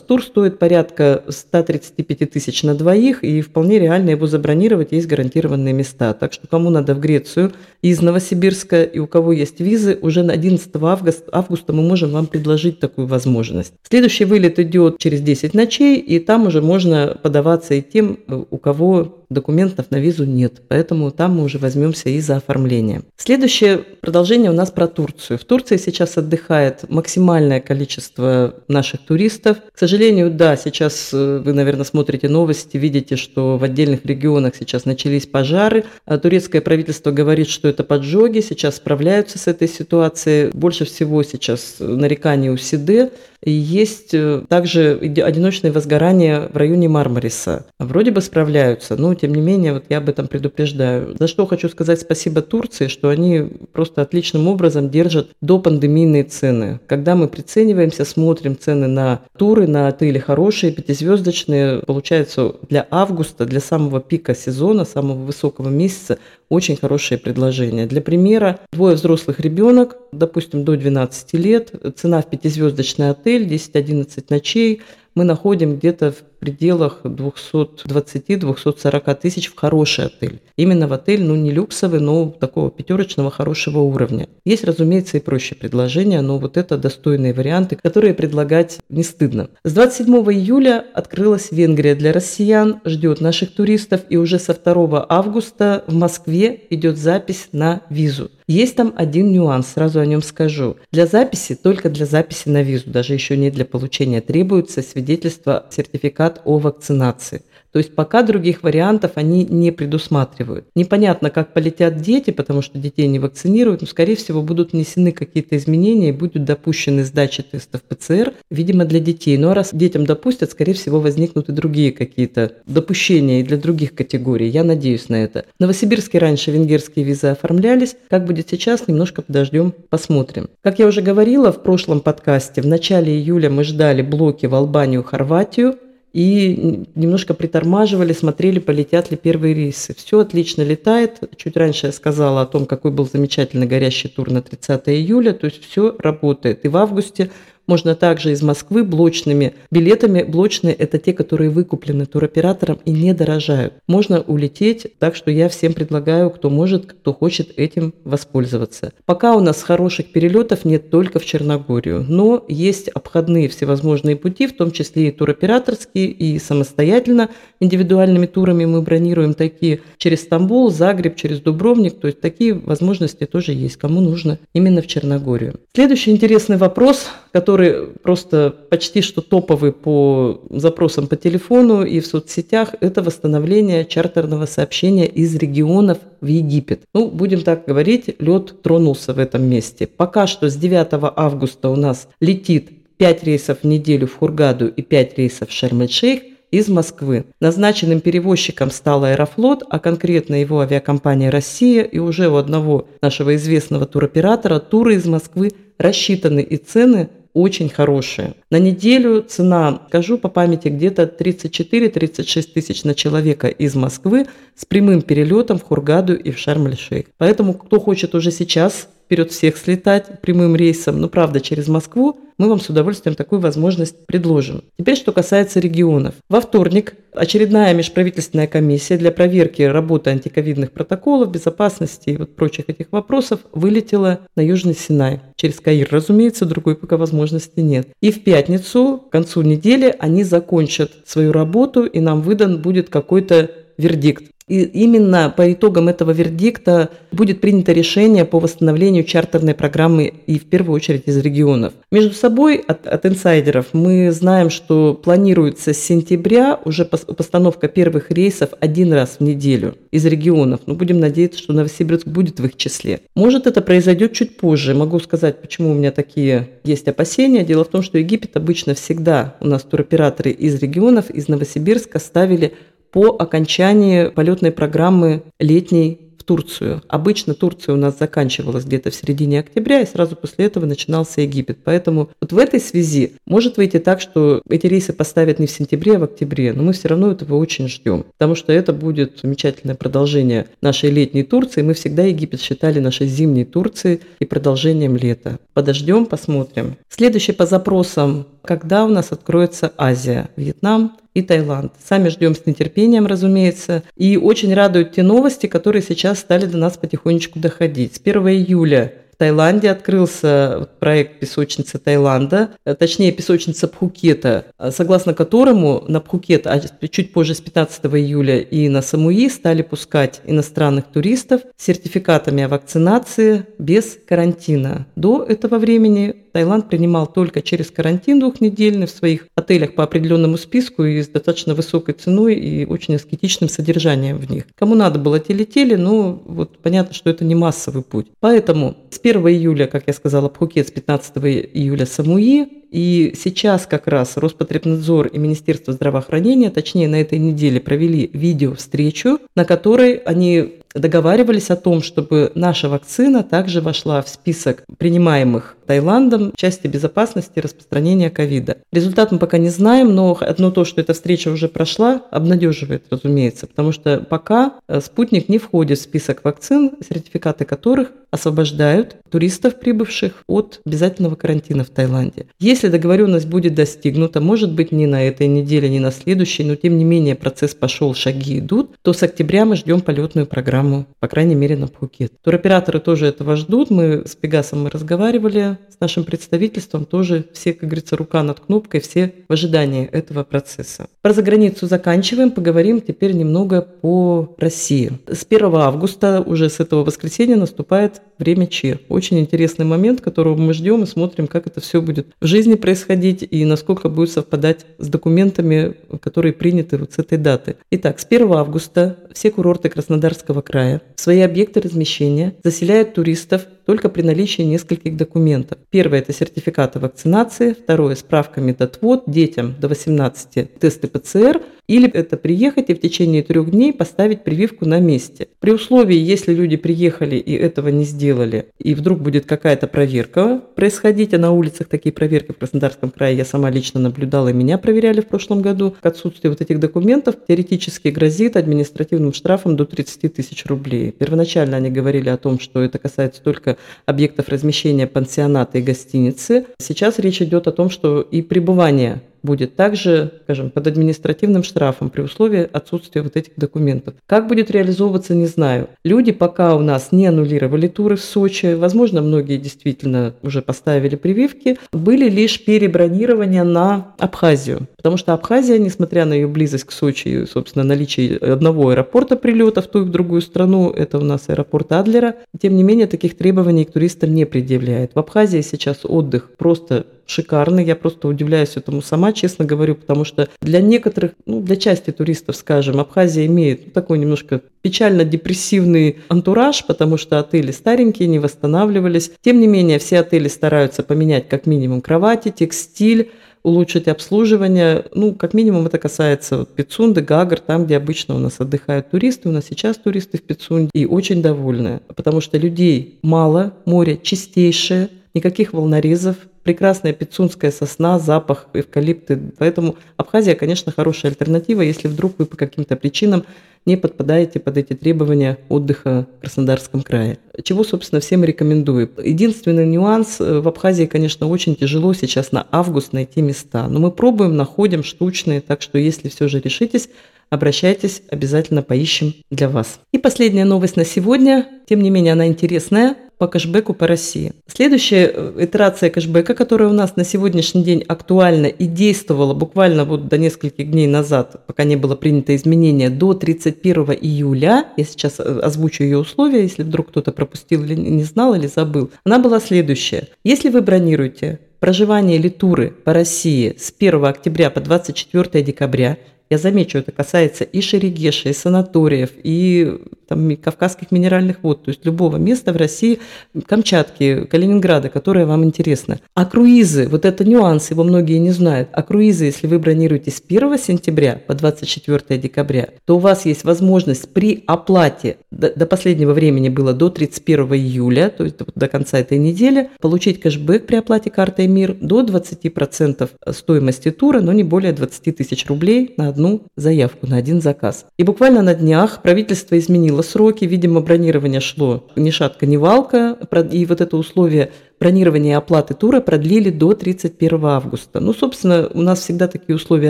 тур 0.07 0.23
стоит 0.23 0.59
порядка 0.59 1.23
135 1.27 2.31
тысяч 2.31 2.63
на 2.63 2.75
двоих, 2.75 3.23
и 3.23 3.41
вполне 3.41 3.79
реально 3.79 4.11
его 4.11 4.27
забронировать, 4.27 4.91
есть 4.91 5.07
гарантированные 5.07 5.73
места. 5.73 6.13
Так 6.13 6.33
что 6.33 6.47
кому 6.47 6.69
надо 6.69 6.95
в 6.95 6.99
Грецию 6.99 7.51
из 7.81 8.01
Новосибирска, 8.01 8.83
и 8.83 8.99
у 8.99 9.07
кого 9.07 9.33
есть 9.33 9.59
визы, 9.59 9.97
уже 10.01 10.23
на 10.23 10.33
11 10.33 10.69
августа, 10.75 11.29
августа 11.31 11.73
мы 11.73 11.81
можем 11.83 12.11
вам 12.11 12.27
предложить 12.27 12.79
такую 12.79 13.07
возможность. 13.07 13.73
Следующий 13.87 14.25
вылет 14.25 14.59
идет 14.59 14.97
через 14.97 15.21
10 15.21 15.53
ночей, 15.53 15.99
и 15.99 16.19
там 16.19 16.47
уже 16.47 16.61
можно 16.61 17.17
подаваться 17.21 17.73
и 17.73 17.81
тем, 17.81 18.19
у 18.27 18.57
кого 18.57 19.25
документов 19.29 19.87
на 19.89 19.97
визу 19.97 20.25
нет, 20.25 20.61
поэтому 20.67 21.11
там 21.11 21.37
мы 21.37 21.43
уже 21.43 21.57
возьмемся 21.57 22.09
и 22.09 22.19
за 22.19 22.37
оформление. 22.37 23.01
Следующее 23.17 23.83
продолжение 24.05 24.51
у 24.51 24.53
нас 24.53 24.69
про 24.69 24.87
Турцию. 24.87 25.39
В 25.39 25.45
Турции 25.45 25.77
сейчас 25.77 26.15
отдыхает 26.15 26.87
максимальное 26.89 27.59
количество 27.59 28.53
наших 28.67 28.99
туристов. 28.99 29.57
К 29.73 29.79
сожалению, 29.79 30.29
да, 30.29 30.55
сейчас 30.57 31.09
э, 31.11 31.41
вы, 31.43 31.53
наверное, 31.53 31.85
смотрите 31.85 32.29
новости, 32.29 32.77
видите, 32.77 33.15
что 33.15 33.57
в 33.57 33.63
отдельных 33.63 34.05
регионах 34.05 34.53
сейчас 34.55 34.85
начались 34.85 35.25
пожары. 35.25 35.85
А 36.05 36.19
турецкое 36.19 36.61
правительство 36.61 37.09
говорит, 37.09 37.49
что 37.49 37.67
это 37.67 37.83
поджоги, 37.83 38.41
сейчас 38.41 38.75
справляются 38.75 39.39
с 39.39 39.47
этой 39.47 39.67
ситуацией. 39.67 40.51
Больше 40.53 40.85
всего 40.85 41.23
сейчас 41.23 41.77
нареканий 41.79 42.49
у 42.49 42.57
СИДы. 42.57 43.09
Есть 43.45 44.13
э, 44.13 44.41
также 44.49 44.97
одиночные 44.99 45.71
возгорания 45.71 46.49
в 46.51 46.57
районе 46.57 46.89
Мармариса. 46.89 47.65
Вроде 47.79 48.11
бы 48.11 48.21
справляются, 48.21 48.95
но 48.95 49.13
тем 49.13 49.35
не 49.35 49.41
менее 49.41 49.73
вот 49.73 49.85
я 49.89 49.99
об 49.99 50.09
этом 50.09 50.27
предупреждаю. 50.27 51.15
За 51.19 51.27
что 51.27 51.45
хочу 51.45 51.69
сказать 51.69 52.01
спасибо 52.01 52.41
Турции, 52.41 52.87
что 52.87 53.09
они 53.09 53.43
просто 53.71 54.01
отличным 54.01 54.47
образом 54.47 54.89
держат 54.89 55.29
до 55.41 55.59
пандемийные 55.59 56.23
цены. 56.23 56.79
Когда 56.87 57.15
мы 57.15 57.27
прицениваемся, 57.27 58.03
смотрим 58.03 58.57
цены 58.57 58.87
на 58.87 59.21
туры, 59.37 59.67
на 59.67 59.87
отели 59.87 60.17
хорошие, 60.17 60.71
пятизвездочные, 60.71 61.79
получается 61.79 62.55
для 62.67 62.87
августа, 62.89 63.45
для 63.45 63.59
самого 63.59 64.01
пика 64.01 64.33
сезона, 64.33 64.85
самого 64.85 65.23
высокого 65.23 65.69
месяца, 65.69 66.17
очень 66.49 66.75
хорошие 66.75 67.17
предложения. 67.17 67.85
Для 67.85 68.01
примера, 68.01 68.59
двое 68.71 68.95
взрослых 68.95 69.39
ребенок, 69.39 69.97
допустим, 70.11 70.63
до 70.63 70.75
12 70.77 71.33
лет, 71.33 71.71
цена 71.95 72.21
в 72.21 72.29
пятизвездочный 72.29 73.09
отель, 73.09 73.47
10-11 73.47 74.25
ночей, 74.29 74.81
мы 75.15 75.23
находим 75.23 75.77
где-то 75.77 76.11
в 76.11 76.23
пределах 76.45 76.99
220-240 77.03 79.15
тысяч 79.15 79.47
в 79.47 79.55
хороший 79.55 80.05
отель. 80.05 80.41
Именно 80.57 80.87
в 80.87 80.93
отель, 80.93 81.23
ну 81.23 81.35
не 81.35 81.49
люксовый, 81.49 81.99
но 81.99 82.29
такого 82.29 82.69
пятерочного 82.69 83.31
хорошего 83.31 83.79
уровня. 83.79 84.29
Есть, 84.45 84.63
разумеется, 84.63 85.17
и 85.17 85.21
проще 85.21 85.55
предложения, 85.55 86.21
но 86.21 86.37
вот 86.37 86.57
это 86.57 86.77
достойные 86.77 87.33
варианты, 87.33 87.75
которые 87.75 88.13
предлагать 88.13 88.77
не 88.89 89.01
стыдно. 89.01 89.49
С 89.63 89.73
27 89.73 90.13
июля 90.31 90.85
открылась 90.93 91.51
Венгрия 91.51 91.95
для 91.95 92.13
россиян, 92.13 92.79
ждет 92.85 93.21
наших 93.21 93.55
туристов, 93.55 94.01
и 94.09 94.17
уже 94.17 94.37
со 94.37 94.53
2 94.53 95.03
августа 95.09 95.83
в 95.87 95.95
Москве 95.95 96.61
идет 96.69 96.97
запись 96.97 97.49
на 97.53 97.81
визу. 97.89 98.29
Есть 98.47 98.75
там 98.75 98.93
один 98.95 99.31
нюанс, 99.31 99.69
сразу 99.73 99.99
о 99.99 100.05
нем 100.05 100.21
скажу. 100.21 100.75
Для 100.91 101.07
записи, 101.07 101.55
только 101.55 101.89
для 101.89 102.05
записи 102.05 102.47
на 102.47 102.61
визу, 102.61 102.91
даже 102.91 103.13
еще 103.13 103.35
не 103.35 103.49
для 103.49 103.65
получения, 103.65 104.21
требуется 104.21 104.83
свидетельство, 104.83 105.65
сертификат 105.71 106.34
о 106.43 106.57
вакцинации. 106.57 107.43
То 107.75 107.79
есть 107.79 107.93
пока 107.93 108.23
других 108.23 108.63
вариантов 108.63 109.11
они 109.15 109.43
не 109.43 109.69
предусматривают. 109.69 110.65
Непонятно, 110.77 111.29
как 111.29 111.51
полетят 111.51 111.99
дети, 111.99 112.31
потому 112.31 112.61
что 112.61 112.79
детей 112.79 113.05
не 113.07 113.19
вакцинируют, 113.19 113.81
но, 113.81 113.87
скорее 113.87 114.15
всего, 114.15 114.41
будут 114.41 114.71
внесены 114.71 115.11
какие-то 115.11 115.57
изменения 115.57 116.07
и 116.07 116.13
будут 116.13 116.45
допущены 116.45 117.03
сдачи 117.03 117.43
тестов 117.43 117.81
ПЦР, 117.81 118.31
видимо, 118.49 118.85
для 118.85 119.01
детей. 119.01 119.37
Ну 119.37 119.49
а 119.49 119.53
раз 119.53 119.71
детям 119.73 120.05
допустят, 120.05 120.51
скорее 120.51 120.71
всего, 120.71 121.01
возникнут 121.01 121.49
и 121.49 121.51
другие 121.51 121.91
какие-то 121.91 122.53
допущения 122.65 123.41
и 123.41 123.43
для 123.43 123.57
других 123.57 123.93
категорий. 123.93 124.47
Я 124.47 124.63
надеюсь 124.63 125.09
на 125.09 125.21
это. 125.21 125.43
В 125.57 125.59
Новосибирске 125.59 126.19
раньше 126.19 126.51
венгерские 126.51 127.03
визы 127.03 127.27
оформлялись. 127.27 127.97
Как 128.09 128.23
будет 128.25 128.49
сейчас, 128.49 128.87
немножко 128.87 129.21
подождем, 129.21 129.73
посмотрим. 129.89 130.47
Как 130.61 130.79
я 130.79 130.87
уже 130.87 131.01
говорила 131.01 131.51
в 131.51 131.61
прошлом 131.61 131.99
подкасте, 131.99 132.61
в 132.61 132.67
начале 132.67 133.13
июля 133.13 133.49
мы 133.49 133.65
ждали 133.65 134.01
блоки 134.01 134.45
в 134.45 134.55
Албанию, 134.55 135.03
Хорватию 135.03 135.75
и 136.15 136.85
немножко 136.95 137.33
притормаживали, 137.33 138.13
смотрели, 138.13 138.59
полетят 138.59 139.11
ли 139.11 139.17
первые 139.17 139.53
рейсы. 139.53 139.93
Все 139.93 140.19
отлично 140.19 140.61
летает. 140.61 141.19
Чуть 141.35 141.57
раньше 141.57 141.87
я 141.87 141.91
сказала 141.91 142.41
о 142.41 142.45
том, 142.45 142.65
какой 142.65 142.91
был 142.91 143.05
замечательный 143.05 143.67
горящий 143.67 144.07
тур 144.07 144.31
на 144.31 144.41
30 144.41 144.87
июля. 144.87 145.33
То 145.33 145.47
есть 145.47 145.61
все 145.61 145.93
работает. 145.99 146.63
И 146.63 146.69
в 146.69 146.77
августе 146.77 147.31
можно 147.67 147.95
также 147.95 148.31
из 148.31 148.41
Москвы 148.41 148.83
блочными 148.83 149.53
билетами. 149.71 150.23
Блочные– 150.23 150.73
это 150.75 150.97
те, 150.97 151.13
которые 151.13 151.49
выкуплены 151.49 152.05
туроператором 152.05 152.79
и 152.85 152.91
не 152.91 153.13
дорожают. 153.13 153.73
Можно 153.87 154.21
улететь, 154.21 154.87
так 154.99 155.15
что 155.15 155.31
я 155.31 155.49
всем 155.49 155.73
предлагаю, 155.73 156.29
кто 156.29 156.49
может, 156.49 156.85
кто 156.85 157.13
хочет 157.13 157.51
этим 157.57 157.93
воспользоваться. 158.03 158.93
Пока 159.05 159.35
у 159.35 159.39
нас 159.39 159.63
хороших 159.63 160.11
перелетов 160.11 160.65
нет 160.65 160.89
только 160.89 161.19
в 161.19 161.25
Черногорию, 161.25 162.05
но 162.07 162.43
есть 162.47 162.89
обходные 162.89 163.49
всевозможные 163.49 164.15
пути, 164.15 164.47
в 164.47 164.55
том 164.55 164.71
числе 164.71 165.07
и 165.07 165.11
туроператорские, 165.11 166.07
и 166.07 166.39
самостоятельно 166.39 167.29
индивидуальными 167.59 168.25
турами 168.25 168.65
мы 168.65 168.81
бронируем 168.81 169.33
такие 169.33 169.81
через 169.97 170.21
Стамбул, 170.21 170.69
Загреб, 170.69 171.15
через 171.15 171.39
Дубровник, 171.39 171.99
то 171.99 172.07
есть 172.07 172.21
такие 172.21 172.53
возможности 172.53 173.25
тоже 173.25 173.53
есть, 173.53 173.77
кому 173.77 174.01
нужно 174.01 174.39
именно 174.53 174.81
в 174.81 174.87
Черногорию. 174.87 175.59
Следующий 175.73 176.11
интересный 176.11 176.57
вопрос, 176.57 177.07
который 177.31 177.54
который 177.55 177.87
просто 178.03 178.53
почти 178.69 179.01
что 179.01 179.21
топовый 179.21 179.71
по 179.71 180.41
запросам 180.49 181.07
по 181.07 181.15
телефону 181.15 181.85
и 181.85 182.01
в 182.01 182.05
соцсетях, 182.05 182.75
это 182.81 183.01
восстановление 183.01 183.85
чартерного 183.85 184.45
сообщения 184.45 185.05
из 185.05 185.33
регионов 185.35 185.99
в 186.19 186.25
Египет. 186.25 186.81
Ну, 186.93 187.07
будем 187.07 187.43
так 187.43 187.63
говорить, 187.65 188.15
лед 188.19 188.61
тронулся 188.61 189.13
в 189.13 189.19
этом 189.19 189.43
месте. 189.43 189.87
Пока 189.87 190.27
что 190.27 190.49
с 190.49 190.57
9 190.57 191.13
августа 191.15 191.69
у 191.69 191.77
нас 191.77 192.09
летит 192.19 192.71
5 192.97 193.23
рейсов 193.23 193.59
в 193.61 193.63
неделю 193.63 194.07
в 194.07 194.15
Хургаду 194.15 194.67
и 194.67 194.81
5 194.81 195.17
рейсов 195.17 195.47
в 195.47 195.53
Шарм-эль-Шейх 195.53 196.23
из 196.51 196.67
Москвы. 196.67 197.23
Назначенным 197.39 198.01
перевозчиком 198.01 198.69
стал 198.69 199.05
Аэрофлот, 199.05 199.63
а 199.69 199.79
конкретно 199.79 200.35
его 200.35 200.59
авиакомпания 200.59 201.31
«Россия» 201.31 201.83
и 201.83 201.99
уже 201.99 202.27
у 202.27 202.35
одного 202.35 202.89
нашего 203.01 203.35
известного 203.35 203.85
туроператора 203.85 204.59
туры 204.59 204.95
из 204.95 205.05
Москвы 205.05 205.51
рассчитаны 205.77 206.41
и 206.41 206.57
цены 206.57 207.09
очень 207.35 207.69
хорошие. 207.69 208.33
На 208.49 208.57
неделю 208.59 209.21
цена, 209.21 209.81
скажу 209.89 210.17
по 210.17 210.29
памяти, 210.29 210.69
где-то 210.69 211.03
34-36 211.03 212.53
тысяч 212.53 212.83
на 212.85 212.95
человека 212.95 213.49
из 213.49 213.75
Москвы 213.75 214.25
с 214.55 214.65
прямым 214.65 215.01
перелетом 215.01 215.59
в 215.59 215.63
Хургаду 215.63 216.15
и 216.15 216.31
в 216.31 216.39
Шарм-эль-Шейх. 216.39 217.07
Поэтому, 217.17 217.53
кто 217.53 217.79
хочет 217.79 218.15
уже 218.15 218.31
сейчас 218.31 218.87
вперед 219.05 219.31
всех 219.31 219.57
слетать 219.57 220.21
прямым 220.21 220.55
рейсом, 220.55 220.99
ну 220.99 221.09
правда 221.09 221.39
через 221.39 221.67
Москву, 221.67 222.19
мы 222.37 222.49
вам 222.49 222.59
с 222.59 222.69
удовольствием 222.69 223.15
такую 223.15 223.39
возможность 223.39 224.05
предложим. 224.05 224.63
Теперь, 224.77 224.97
что 224.97 225.13
касается 225.13 225.59
регионов. 225.59 226.15
Во 226.27 226.41
вторник 226.41 226.95
очередная 227.13 227.73
межправительственная 227.73 228.47
комиссия 228.47 228.97
для 228.97 229.11
проверки 229.11 229.61
работы 229.61 230.09
антиковидных 230.09 230.71
протоколов, 230.71 231.31
безопасности 231.31 232.09
и 232.09 232.17
вот 232.17 232.35
прочих 232.35 232.65
этих 232.67 232.87
вопросов 232.91 233.39
вылетела 233.53 234.19
на 234.35 234.41
Южный 234.41 234.75
Синай. 234.75 235.21
Через 235.37 235.61
Каир, 235.61 235.87
разумеется, 235.89 236.45
другой 236.45 236.75
пока 236.75 236.97
возможности 236.97 237.61
нет. 237.61 237.87
И 238.01 238.11
в 238.11 238.23
пятницу, 238.23 239.01
к 239.07 239.11
концу 239.11 239.41
недели, 239.41 239.95
они 239.99 240.23
закончат 240.23 240.91
свою 241.05 241.31
работу, 241.31 241.85
и 241.85 242.01
нам 242.01 242.21
выдан 242.21 242.61
будет 242.61 242.89
какой-то 242.89 243.49
вердикт. 243.77 244.34
И 244.47 244.61
именно 244.61 245.33
по 245.35 245.51
итогам 245.51 245.87
этого 245.87 246.11
вердикта 246.11 246.89
будет 247.11 247.41
принято 247.41 247.71
решение 247.71 248.25
по 248.25 248.39
восстановлению 248.39 249.03
чартерной 249.03 249.55
программы 249.55 250.13
и 250.27 250.37
в 250.37 250.45
первую 250.45 250.75
очередь 250.75 251.03
из 251.07 251.17
регионов. 251.17 251.73
Между 251.91 252.13
собой 252.13 252.57
от, 252.57 252.85
от 252.85 253.05
инсайдеров 253.05 253.67
мы 253.73 254.11
знаем, 254.11 254.51
что 254.51 254.93
планируется 254.93 255.73
с 255.73 255.77
сентября 255.77 256.59
уже 256.63 256.85
постановка 256.85 257.67
первых 257.67 258.11
рейсов 258.11 258.49
один 258.59 258.93
раз 258.93 259.17
в 259.19 259.23
неделю 259.23 259.75
из 259.91 260.05
регионов. 260.05 260.61
Но 260.67 260.75
будем 260.75 260.99
надеяться, 260.99 261.39
что 261.39 261.53
Новосибирск 261.53 262.05
будет 262.05 262.39
в 262.39 262.45
их 262.45 262.55
числе. 262.55 263.01
Может 263.15 263.47
это 263.47 263.61
произойдет 263.61 264.13
чуть 264.13 264.37
позже. 264.37 264.75
Могу 264.75 264.99
сказать, 264.99 265.41
почему 265.41 265.71
у 265.71 265.73
меня 265.73 265.91
такие 265.91 266.49
есть 266.63 266.87
опасения. 266.87 267.43
Дело 267.43 267.63
в 267.63 267.69
том, 267.69 267.81
что 267.81 267.97
Египет 267.97 268.37
обычно 268.37 268.75
всегда 268.75 269.35
у 269.39 269.47
нас 269.47 269.63
туроператоры 269.63 270.31
из 270.31 270.61
регионов, 270.61 271.09
из 271.09 271.27
Новосибирска 271.27 271.97
ставили 271.97 272.53
по 272.95 273.13
окончании 273.19 274.07
полетной 274.07 274.53
программы 274.53 275.23
летней 275.37 275.99
в 276.17 276.23
Турцию. 276.23 276.81
Обычно 276.87 277.33
Турция 277.33 277.75
у 277.75 277.77
нас 277.77 277.99
заканчивалась 277.99 278.63
где-то 278.63 278.89
в 278.89 278.95
середине 278.95 279.41
октября, 279.41 279.81
и 279.81 279.85
сразу 279.85 280.15
после 280.15 280.45
этого 280.45 280.65
начинался 280.65 281.19
Египет. 281.19 281.57
Поэтому 281.65 282.09
вот 282.21 282.31
в 282.31 282.37
этой 282.37 282.61
связи 282.61 283.17
может 283.25 283.57
выйти 283.57 283.79
так, 283.79 283.99
что 283.99 284.41
эти 284.49 284.67
рейсы 284.67 284.93
поставят 284.93 285.39
не 285.39 285.47
в 285.47 285.51
сентябре, 285.51 285.97
а 285.97 285.99
в 285.99 286.03
октябре, 286.05 286.53
но 286.53 286.63
мы 286.63 286.71
все 286.71 286.87
равно 286.87 287.11
этого 287.11 287.35
очень 287.35 287.67
ждем, 287.67 288.05
потому 288.17 288.33
что 288.35 288.53
это 288.53 288.71
будет 288.71 289.19
замечательное 289.21 289.75
продолжение 289.75 290.47
нашей 290.61 290.89
летней 290.89 291.23
Турции. 291.23 291.63
Мы 291.63 291.73
всегда 291.73 292.03
Египет 292.03 292.39
считали 292.39 292.79
нашей 292.79 293.07
зимней 293.07 293.43
Турцией 293.43 293.99
и 294.19 294.25
продолжением 294.25 294.95
лета. 294.95 295.37
Подождем, 295.53 296.05
посмотрим. 296.05 296.77
Следующий 296.87 297.33
по 297.33 297.45
запросам, 297.45 298.25
когда 298.41 298.85
у 298.85 298.87
нас 298.87 299.11
откроется 299.11 299.73
Азия, 299.75 300.29
Вьетнам, 300.37 300.93
и 301.15 301.21
Таиланд. 301.21 301.71
Сами 301.83 302.09
ждем 302.09 302.35
с 302.35 302.45
нетерпением, 302.45 303.07
разумеется. 303.07 303.83
И 303.95 304.17
очень 304.17 304.53
радуют 304.53 304.91
те 304.91 305.01
новости, 305.01 305.47
которые 305.47 305.81
сейчас 305.81 306.19
стали 306.19 306.45
до 306.45 306.57
нас 306.57 306.77
потихонечку 306.77 307.39
доходить. 307.39 307.95
С 307.95 308.01
1 308.03 308.27
июля 308.27 308.93
в 309.15 309.17
Таиланде 309.17 309.69
открылся 309.69 310.67
проект 310.81 311.21
«Песочница 311.21 311.79
Таиланда», 311.79 312.49
э, 312.65 312.75
точнее, 312.75 313.13
песочница 313.13 313.69
Пхукета, 313.69 314.47
э, 314.59 314.71
согласно 314.71 315.13
которому 315.13 315.85
на 315.87 316.01
Пхукет, 316.01 316.45
а 316.45 316.59
чуть 316.89 317.13
позже, 317.13 317.33
с 317.33 317.39
15 317.39 317.85
июля, 317.85 318.39
и 318.39 318.67
на 318.67 318.81
Самуи 318.81 319.29
стали 319.29 319.61
пускать 319.61 320.19
иностранных 320.25 320.85
туристов 320.91 321.41
с 321.55 321.63
сертификатами 321.63 322.43
о 322.43 322.49
вакцинации 322.49 323.45
без 323.57 323.97
карантина. 324.05 324.85
До 324.97 325.23
этого 325.23 325.59
времени 325.59 326.25
Таиланд 326.35 326.67
принимал 326.67 327.07
только 327.07 327.41
через 327.41 327.71
карантин 327.71 328.19
двухнедельный 328.19 328.87
в 328.87 328.89
своих 328.89 329.29
отелях 329.35 329.73
по 329.73 329.85
определенному 329.85 330.37
списку 330.37 330.83
и 330.83 331.01
с 331.01 331.07
достаточно 331.07 331.55
высокой 331.55 331.93
ценой 331.93 332.35
и 332.35 332.65
очень 332.65 332.95
аскетичным 332.95 333.49
содержанием 333.49 334.17
в 334.17 334.29
них. 334.29 334.43
Кому 334.53 334.75
надо 334.75 334.99
было, 334.99 335.21
те 335.21 335.31
летели, 335.33 335.75
но 335.75 336.21
вот 336.25 336.57
понятно, 336.57 336.93
что 336.93 337.09
это 337.09 337.23
не 337.23 337.35
массовый 337.35 337.83
путь. 337.83 338.07
Поэтому 338.19 338.75
с 338.89 338.99
1 339.05 339.21
июля, 339.27 339.67
как 339.67 339.83
я 339.85 339.93
сказала, 339.93 340.29
Пхукет, 340.29 340.67
с 340.67 340.71
15 340.71 341.17
июля 341.53 341.85
Самуи, 341.85 342.64
и 342.75 343.15
сейчас 343.15 343.67
как 343.67 343.87
раз 343.87 344.17
Роспотребнадзор 344.17 345.07
и 345.07 345.17
Министерство 345.17 345.71
здравоохранения, 345.71 346.49
точнее 346.49 346.89
на 346.89 346.99
этой 346.99 347.19
неделе, 347.19 347.61
провели 347.61 348.09
видео-встречу, 348.11 349.19
на 349.33 349.45
которой 349.45 349.93
они 349.93 350.59
договаривались 350.75 351.49
о 351.49 351.55
том, 351.55 351.81
чтобы 351.81 352.31
наша 352.35 352.69
вакцина 352.69 353.23
также 353.23 353.61
вошла 353.61 354.01
в 354.01 354.09
список 354.09 354.65
принимаемых 354.77 355.55
Таиландом 355.65 356.31
в 356.31 356.37
части 356.37 356.67
безопасности 356.67 357.39
распространения 357.39 358.09
ковида. 358.09 358.57
Результат 358.71 359.11
мы 359.11 359.17
пока 359.17 359.37
не 359.37 359.49
знаем, 359.49 359.95
но 359.95 360.15
одно 360.19 360.51
то, 360.51 360.65
что 360.65 360.81
эта 360.81 360.93
встреча 360.93 361.29
уже 361.29 361.47
прошла, 361.47 362.03
обнадеживает, 362.11 362.83
разумеется, 362.91 363.47
потому 363.47 363.71
что 363.71 363.99
пока 363.99 364.59
э, 364.67 364.79
спутник 364.81 365.29
не 365.29 365.39
входит 365.39 365.79
в 365.79 365.83
список 365.83 366.23
вакцин, 366.23 366.73
сертификаты 366.87 367.45
которых 367.45 367.91
освобождают 368.11 368.97
туристов, 369.09 369.59
прибывших 369.59 370.23
от 370.27 370.61
обязательного 370.65 371.15
карантина 371.15 371.63
в 371.63 371.69
Таиланде. 371.69 372.27
Если 372.39 372.64
договоренность 372.69 373.27
будет 373.27 373.55
достигнута, 373.55 374.21
может 374.21 374.51
быть 374.53 374.71
не 374.71 374.87
на 374.87 375.03
этой 375.03 375.27
неделе, 375.27 375.69
не 375.69 375.79
на 375.79 375.91
следующей, 375.91 376.43
но 376.43 376.55
тем 376.55 376.77
не 376.77 376.83
менее 376.83 377.15
процесс 377.15 377.53
пошел, 377.53 377.93
шаги 377.93 378.39
идут, 378.39 378.71
то 378.81 378.93
с 378.93 379.03
октября 379.03 379.45
мы 379.45 379.55
ждем 379.55 379.81
полетную 379.81 380.27
программу, 380.27 380.85
по 380.99 381.07
крайней 381.07 381.35
мере 381.35 381.57
на 381.57 381.67
Пхукет. 381.67 382.13
Туроператоры 382.21 382.79
тоже 382.79 383.07
этого 383.07 383.35
ждут, 383.35 383.69
мы 383.69 384.03
с 384.05 384.15
Пегасом 384.15 384.63
мы 384.63 384.69
разговаривали, 384.69 385.57
с 385.69 385.79
нашим 385.79 386.03
представительством 386.03 386.85
тоже 386.85 387.25
все, 387.33 387.53
как 387.53 387.69
говорится, 387.69 387.97
рука 387.97 388.23
над 388.23 388.39
кнопкой, 388.39 388.79
все 388.79 389.13
в 389.27 389.33
ожидании 389.33 389.85
этого 389.85 390.23
процесса. 390.23 390.87
Про 391.01 391.13
заграницу 391.13 391.67
заканчиваем, 391.67 392.31
поговорим 392.31 392.81
теперь 392.81 393.13
немного 393.13 393.61
по 393.61 394.35
России. 394.37 394.91
С 395.07 395.25
1 395.29 395.55
августа, 395.55 396.21
уже 396.25 396.49
с 396.49 396.59
этого 396.59 396.83
воскресенья, 396.83 397.35
наступает 397.35 398.01
время 398.17 398.47
ЧИР. 398.47 398.81
Очень 398.89 399.19
интересный 399.19 399.65
момент, 399.65 400.01
которого 400.01 400.35
мы 400.35 400.53
ждем 400.53 400.83
и 400.83 400.85
смотрим, 400.85 401.27
как 401.27 401.47
это 401.47 401.59
все 401.61 401.81
будет 401.81 402.07
в 402.21 402.25
жизни 402.25 402.55
происходить 402.55 403.27
и 403.29 403.45
насколько 403.45 403.89
будет 403.89 404.11
совпадать 404.11 404.65
с 404.77 404.87
документами, 404.87 405.75
которые 406.01 406.33
приняты 406.33 406.77
вот 406.77 406.93
с 406.93 406.99
этой 406.99 407.17
даты. 407.17 407.57
Итак, 407.71 407.99
с 407.99 408.05
1 408.05 408.31
августа 408.31 408.97
все 409.15 409.31
курорты 409.31 409.69
Краснодарского 409.69 410.41
края 410.41 410.81
свои 410.97 411.21
объекты 411.21 411.61
размещения 411.61 412.35
заселяют 412.43 412.93
туристов 412.93 413.47
только 413.65 413.89
при 413.89 414.03
наличии 414.03 414.43
нескольких 414.43 414.95
документов. 414.95 415.57
Первое– 415.71 415.99
это 416.01 416.13
сертификаты 416.13 416.79
вакцинации, 416.79 417.53
второе– 417.53 417.95
справка 417.95 418.41
медотвод, 418.41 419.03
детям 419.07 419.55
до 419.59 419.67
18 419.67 420.59
тесты 420.59 420.87
ПЦР, 420.87 421.41
или 421.67 421.89
это 421.89 422.15
приехать 422.17 422.69
и 422.69 422.75
в 422.75 422.79
течение 422.79 423.23
трех 423.23 423.49
дней 423.49 423.73
поставить 423.73 424.23
прививку 424.23 424.65
на 424.65 424.79
месте. 424.79 425.29
При 425.39 425.51
условии, 425.51 425.97
если 425.97 426.31
люди 426.31 426.57
приехали 426.57 427.15
и 427.15 427.33
этого 427.33 427.69
не 427.69 427.85
сделали, 427.85 428.47
и 428.59 428.75
вдруг 428.75 428.99
будет 428.99 429.25
какая-то 429.25 429.65
проверка 429.65 430.43
происходить, 430.55 431.15
а 431.15 431.17
на 431.17 431.31
улицах 431.31 431.67
такие 431.67 431.91
проверки 431.91 432.33
в 432.33 432.37
Краснодарском 432.37 432.91
крае 432.91 433.17
я 433.17 433.25
сама 433.25 433.49
лично 433.49 433.79
наблюдала, 433.79 434.29
и 434.29 434.33
меня 434.33 434.59
проверяли 434.59 435.01
в 435.01 435.07
прошлом 435.07 435.41
году, 435.41 435.75
к 435.81 435.85
отсутствию 435.85 436.31
вот 436.33 436.41
этих 436.41 436.59
документов 436.59 437.15
теоретически 437.27 437.87
грозит 437.87 438.37
административным 438.37 439.04
штрафом 439.13 439.55
до 439.55 439.65
30 439.65 440.13
тысяч 440.13 440.45
рублей. 440.45 440.91
Первоначально 440.91 441.57
они 441.57 441.69
говорили 441.69 442.09
о 442.09 442.17
том, 442.17 442.39
что 442.39 442.61
это 442.61 442.79
касается 442.79 443.21
только 443.21 443.57
объектов 443.85 444.29
размещения 444.29 444.87
пансионата 444.87 445.57
и 445.57 445.61
гостиницы. 445.61 446.45
Сейчас 446.57 446.99
речь 446.99 447.21
идет 447.21 447.47
о 447.47 447.51
том, 447.51 447.69
что 447.69 448.01
и 448.01 448.21
пребывание 448.21 449.01
будет 449.25 449.55
также, 449.55 450.11
скажем, 450.23 450.51
под 450.51 450.67
административным 450.67 451.43
штрафом 451.43 451.89
при 451.89 452.01
условии 452.01 452.47
отсутствия 452.51 453.01
вот 453.01 453.15
этих 453.17 453.33
документов. 453.35 453.95
Как 454.05 454.27
будет 454.27 454.51
реализовываться, 454.51 455.15
не 455.15 455.25
знаю. 455.25 455.67
Люди 455.83 456.11
пока 456.11 456.55
у 456.55 456.59
нас 456.59 456.91
не 456.91 457.07
аннулировали 457.07 457.67
туры 457.67 457.95
в 457.95 458.01
Сочи, 458.01 458.53
возможно, 458.53 459.01
многие 459.01 459.37
действительно 459.37 460.13
уже 460.21 460.41
поставили 460.41 460.95
прививки, 460.95 461.57
были 461.73 462.09
лишь 462.09 462.43
перебронирования 462.43 463.43
на 463.43 463.95
Абхазию. 463.97 464.67
Потому 464.77 464.97
что 464.97 465.13
Абхазия, 465.13 465.57
несмотря 465.57 466.05
на 466.05 466.13
ее 466.13 466.27
близость 466.27 466.65
к 466.65 466.71
Сочи 466.71 467.07
и, 467.07 467.25
собственно, 467.25 467.65
наличие 467.65 468.17
одного 468.17 468.69
аэропорта 468.69 469.15
прилета 469.15 469.61
в 469.61 469.67
ту 469.67 469.81
и 469.81 469.85
в 469.85 469.89
другую 469.89 470.21
страну, 470.21 470.69
это 470.69 470.97
у 470.99 471.01
нас 471.01 471.27
аэропорт 471.27 471.71
Адлера, 471.71 472.15
тем 472.39 472.55
не 472.55 472.63
менее 472.63 472.87
таких 472.87 473.17
требований 473.17 473.65
к 473.65 473.71
туристам 473.71 474.13
не 474.13 474.25
предъявляет. 474.25 474.91
В 474.93 474.99
Абхазии 474.99 475.41
сейчас 475.41 475.79
отдых 475.83 476.31
просто 476.37 476.85
шикарный. 477.05 477.63
Я 477.63 477.75
просто 477.75 478.07
удивляюсь 478.07 478.57
этому 478.57 478.81
сама, 478.81 479.13
честно 479.13 479.45
говорю, 479.45 479.75
потому 479.75 480.05
что 480.05 480.27
для 480.41 480.61
некоторых, 480.61 481.11
ну, 481.25 481.41
для 481.41 481.55
части 481.55 481.91
туристов, 481.91 482.35
скажем, 482.35 482.79
Абхазия 482.79 483.25
имеет 483.25 483.67
ну, 483.67 483.71
такой 483.71 483.97
немножко 483.97 484.41
печально-депрессивный 484.61 485.97
антураж, 486.07 486.65
потому 486.65 486.97
что 486.97 487.19
отели 487.19 487.51
старенькие, 487.51 488.07
не 488.07 488.19
восстанавливались. 488.19 489.11
Тем 489.21 489.39
не 489.39 489.47
менее, 489.47 489.79
все 489.79 489.99
отели 489.99 490.27
стараются 490.27 490.83
поменять 490.83 491.29
как 491.29 491.45
минимум 491.45 491.81
кровати, 491.81 492.33
текстиль, 492.35 493.11
улучшить 493.45 493.87
обслуживание. 493.87 494.85
Ну, 494.95 495.13
как 495.13 495.35
минимум, 495.35 495.67
это 495.67 495.77
касается 495.77 496.39
вот 496.39 496.55
Пицунды, 496.55 497.01
Гагар, 497.01 497.39
там, 497.39 497.65
где 497.65 497.77
обычно 497.77 498.15
у 498.15 498.19
нас 498.19 498.39
отдыхают 498.39 498.89
туристы. 498.89 499.29
У 499.29 499.31
нас 499.31 499.45
сейчас 499.47 499.77
туристы 499.77 500.17
в 500.17 500.23
Пицунде 500.23 500.71
и 500.73 500.85
очень 500.85 501.21
довольны, 501.21 501.81
потому 501.95 502.21
что 502.21 502.39
людей 502.39 502.97
мало, 503.03 503.53
море 503.65 503.99
чистейшее, 504.01 504.89
никаких 505.15 505.53
волнорезов, 505.53 506.17
прекрасная 506.43 506.93
пицунская 506.93 507.49
сосна, 507.49 507.97
запах 507.97 508.47
эвкалипты. 508.53 509.19
Поэтому 509.39 509.77
Абхазия, 509.97 510.35
конечно, 510.35 510.71
хорошая 510.71 511.11
альтернатива, 511.11 511.61
если 511.61 511.87
вдруг 511.87 512.15
вы 512.19 512.25
по 512.25 512.37
каким-то 512.37 512.75
причинам 512.75 513.23
не 513.65 513.77
подпадаете 513.77 514.39
под 514.39 514.57
эти 514.57 514.73
требования 514.73 515.39
отдыха 515.49 516.05
в 516.17 516.21
Краснодарском 516.21 516.81
крае. 516.81 517.17
Чего, 517.43 517.63
собственно, 517.63 517.99
всем 517.99 518.23
рекомендую. 518.23 518.91
Единственный 519.03 519.65
нюанс, 519.65 520.17
э, 520.19 520.39
в 520.39 520.47
Абхазии, 520.47 520.85
конечно, 520.85 521.27
очень 521.27 521.55
тяжело 521.55 521.93
сейчас 521.93 522.31
на 522.31 522.45
август 522.51 522.93
найти 522.93 523.21
места, 523.21 523.67
но 523.67 523.79
мы 523.79 523.91
пробуем, 523.91 524.35
находим 524.35 524.83
штучные, 524.83 525.41
так 525.41 525.63
что 525.63 525.79
если 525.79 526.09
все 526.09 526.27
же 526.27 526.39
решитесь, 526.41 526.89
обращайтесь, 527.31 528.03
обязательно 528.09 528.61
поищем 528.61 529.15
для 529.31 529.49
вас. 529.49 529.79
И 529.91 529.97
последняя 529.97 530.45
новость 530.45 530.75
на 530.75 530.85
сегодня, 530.85 531.47
тем 531.67 531.81
не 531.81 531.89
менее 531.89 532.13
она 532.13 532.27
интересная, 532.27 532.95
по 533.17 533.27
кэшбэку 533.27 533.73
по 533.73 533.87
России. 533.87 534.33
Следующая 534.47 535.11
э, 535.13 535.45
итерация 535.45 535.89
кэшбэка, 535.89 536.33
которая 536.33 536.69
у 536.69 536.73
нас 536.73 536.95
на 536.95 537.03
сегодняшний 537.03 537.63
день 537.63 537.83
актуальна 537.87 538.47
и 538.47 538.65
действовала 538.65 539.33
буквально 539.33 539.85
вот 539.85 540.07
до 540.07 540.17
нескольких 540.17 540.69
дней 540.69 540.87
назад, 540.87 541.45
пока 541.47 541.63
не 541.63 541.75
было 541.75 541.95
принято 541.95 542.35
изменение, 542.35 542.89
до 542.89 543.13
31 543.13 543.97
июля, 544.01 544.65
я 544.77 544.83
сейчас 544.83 545.19
э, 545.19 545.39
озвучу 545.39 545.83
ее 545.83 545.97
условия, 545.97 546.41
если 546.41 546.63
вдруг 546.63 546.89
кто-то 546.89 547.11
пропустил 547.11 547.63
или 547.63 547.75
не 547.75 548.03
знал 548.03 548.35
или 548.35 548.47
забыл, 548.47 548.91
она 549.03 549.19
была 549.19 549.39
следующая. 549.39 550.07
Если 550.23 550.49
вы 550.49 550.61
бронируете 550.61 551.39
проживание 551.59 552.17
или 552.17 552.29
туры 552.29 552.71
по 552.83 552.93
России 552.93 553.55
с 553.57 553.73
1 553.77 554.05
октября 554.05 554.49
по 554.49 554.59
24 554.59 555.43
декабря, 555.43 555.97
я 556.29 556.37
замечу, 556.39 556.79
это 556.79 556.91
касается 556.91 557.43
и 557.43 557.61
Шерегеша, 557.61 558.29
и 558.29 558.33
санаториев, 558.33 559.11
и 559.23 559.79
там, 560.07 560.35
кавказских 560.37 560.91
минеральных 560.91 561.43
вод, 561.43 561.63
то 561.63 561.69
есть 561.69 561.85
любого 561.85 562.17
места 562.17 562.53
в 562.53 562.57
России, 562.57 562.99
Камчатки, 563.45 564.25
Калининграда, 564.25 564.89
которое 564.89 565.25
вам 565.25 565.43
интересно. 565.43 565.99
А 566.13 566.25
круизы, 566.25 566.87
вот 566.87 567.05
это 567.05 567.23
нюанс, 567.25 567.71
его 567.71 567.83
многие 567.83 568.17
не 568.17 568.31
знают. 568.31 568.69
А 568.71 568.83
круизы, 568.83 569.25
если 569.25 569.47
вы 569.47 569.59
бронируете 569.59 570.11
с 570.11 570.21
1 570.25 570.57
сентября 570.57 571.21
по 571.25 571.33
24 571.33 572.19
декабря, 572.19 572.69
то 572.85 572.97
у 572.97 572.99
вас 572.99 573.25
есть 573.25 573.43
возможность 573.43 574.13
при 574.13 574.43
оплате, 574.47 575.17
до, 575.31 575.53
до 575.53 575.65
последнего 575.65 576.13
времени 576.13 576.49
было 576.49 576.73
до 576.73 576.89
31 576.89 577.53
июля, 577.53 578.09
то 578.09 578.23
есть 578.23 578.37
до 578.55 578.67
конца 578.67 578.99
этой 578.99 579.17
недели, 579.17 579.69
получить 579.81 580.19
кэшбэк 580.21 580.65
при 580.65 580.75
оплате 580.77 581.09
картой 581.09 581.47
МИР 581.47 581.77
до 581.81 582.01
20% 582.01 583.09
стоимости 583.31 583.91
тура, 583.91 584.21
но 584.21 584.31
не 584.33 584.43
более 584.43 584.73
20 584.73 585.15
тысяч 585.15 585.45
рублей 585.47 585.93
на 585.97 586.09
одну 586.09 586.43
заявку, 586.55 587.07
на 587.07 587.17
один 587.17 587.41
заказ. 587.41 587.85
И 587.97 588.03
буквально 588.03 588.41
на 588.41 588.55
днях 588.55 589.01
правительство 589.01 589.57
изменило 589.57 589.94
продлила 589.95 590.01
сроки, 590.01 590.45
видимо, 590.45 590.81
бронирование 590.81 591.39
шло 591.39 591.83
ни 591.95 592.11
шатка, 592.11 592.45
ни 592.45 592.57
валка, 592.57 593.17
и 593.51 593.65
вот 593.65 593.81
это 593.81 593.97
условие 593.97 594.51
бронирования 594.79 595.31
и 595.31 595.37
оплаты 595.37 595.73
тура 595.73 596.01
продлили 596.01 596.49
до 596.49 596.73
31 596.73 597.45
августа. 597.45 597.99
Ну, 598.01 598.13
собственно, 598.13 598.67
у 598.73 598.81
нас 598.81 598.99
всегда 598.99 599.27
такие 599.27 599.55
условия 599.55 599.89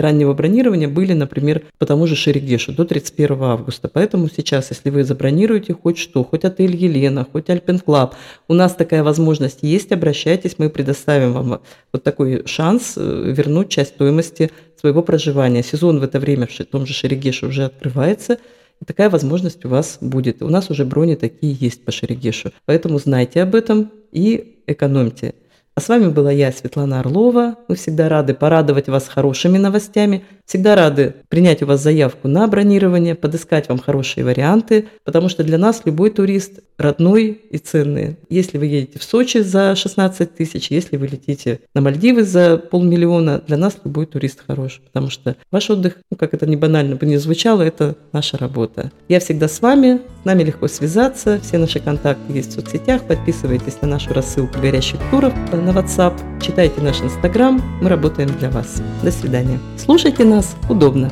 раннего 0.00 0.32
бронирования 0.32 0.88
были, 0.88 1.12
например, 1.12 1.62
по 1.78 1.86
тому 1.86 2.06
же 2.06 2.14
Шерегешу 2.14 2.72
до 2.72 2.84
31 2.84 3.42
августа. 3.42 3.88
Поэтому 3.92 4.28
сейчас, 4.28 4.70
если 4.70 4.90
вы 4.90 5.02
забронируете 5.04 5.74
хоть 5.74 5.98
что, 5.98 6.22
хоть 6.22 6.44
отель 6.44 6.76
Елена, 6.76 7.26
хоть 7.32 7.50
Alpen 7.50 7.80
Club, 7.80 8.14
у 8.48 8.54
нас 8.54 8.74
такая 8.74 9.02
возможность 9.02 9.58
есть, 9.62 9.92
обращайтесь, 9.92 10.56
мы 10.58 10.70
предоставим 10.70 11.32
вам 11.32 11.60
вот 11.92 12.02
такой 12.04 12.42
шанс 12.46 12.94
э, 12.96 13.32
вернуть 13.36 13.68
часть 13.68 13.94
стоимости 13.94 14.50
своего 14.80 15.02
проживания. 15.02 15.62
Сезон 15.62 15.98
в 15.98 16.02
это 16.02 16.20
время 16.20 16.46
в 16.46 16.64
том 16.64 16.86
же 16.86 16.94
Шерегеше 16.94 17.46
уже 17.46 17.64
открывается– 17.64 18.38
такая 18.84 19.10
возможность 19.10 19.64
у 19.64 19.68
вас 19.68 19.98
будет. 20.00 20.42
У 20.42 20.48
нас 20.48 20.70
уже 20.70 20.84
брони 20.84 21.14
такие 21.14 21.52
есть 21.52 21.84
по 21.84 21.92
Шерегешу. 21.92 22.52
Поэтому 22.64 22.98
знайте 22.98 23.42
об 23.42 23.54
этом 23.54 23.90
и 24.12 24.62
экономьте. 24.66 25.34
А 25.74 25.80
с 25.80 25.88
вами 25.88 26.08
была 26.08 26.32
я, 26.32 26.52
Светлана 26.52 27.00
Орлова. 27.00 27.56
Мы 27.68 27.76
всегда 27.76 28.08
рады 28.08 28.32
порадовать 28.32 28.88
вас 28.88 29.08
хорошими 29.08 29.58
новостями, 29.58 30.24
всегда 30.46 30.74
рады 30.74 31.14
принять 31.28 31.62
у 31.62 31.66
вас 31.66 31.82
заявку 31.82 32.28
на 32.28 32.46
бронирование, 32.46 33.14
подыскать 33.14 33.68
вам 33.68 33.78
хорошие 33.78 34.24
варианты, 34.24 34.88
потому 35.04 35.28
что 35.28 35.44
для 35.44 35.58
нас 35.58 35.82
любой 35.84 36.10
турист 36.10 36.60
родной 36.78 37.40
и 37.50 37.58
ценный. 37.58 38.16
Если 38.28 38.58
вы 38.58 38.66
едете 38.66 38.98
в 38.98 39.04
Сочи 39.04 39.38
за 39.38 39.74
16 39.74 40.34
тысяч, 40.34 40.70
если 40.70 40.96
вы 40.96 41.06
летите 41.06 41.60
на 41.74 41.80
Мальдивы 41.80 42.22
за 42.22 42.58
полмиллиона, 42.58 43.42
для 43.46 43.56
нас 43.56 43.76
любой 43.84 44.06
турист 44.06 44.42
хорош, 44.46 44.80
потому 44.86 45.10
что 45.10 45.36
ваш 45.50 45.70
отдых, 45.70 45.98
ну 46.10 46.16
как 46.16 46.34
это 46.34 46.46
не 46.46 46.56
банально 46.56 46.96
бы 46.96 47.06
не 47.06 47.16
звучало, 47.16 47.62
это 47.62 47.96
наша 48.12 48.36
работа. 48.38 48.92
Я 49.08 49.20
всегда 49.20 49.48
с 49.48 49.60
вами, 49.60 50.00
с 50.22 50.24
нами 50.24 50.42
легко 50.44 50.68
связаться, 50.68 51.40
все 51.42 51.58
наши 51.58 51.80
контакты 51.80 52.32
есть 52.32 52.52
в 52.52 52.54
соцсетях, 52.54 53.02
подписывайтесь 53.04 53.80
на 53.80 53.88
нашу 53.88 54.12
рассылку 54.12 54.60
горящих 54.60 55.00
туров 55.10 55.32
на 55.52 55.70
WhatsApp, 55.70 56.14
читайте 56.42 56.80
наш 56.80 57.00
Инстаграм, 57.00 57.60
мы 57.80 57.88
работаем 57.88 58.30
для 58.38 58.50
вас. 58.50 58.82
До 59.02 59.10
свидания. 59.10 59.58
Слушайте 59.78 60.24
нас 60.36 60.54
удобно. 60.68 61.10